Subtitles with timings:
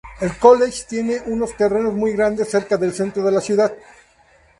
[0.19, 3.71] El college tiene unos terrenos muy grandes, cerca del centro de la ciudad.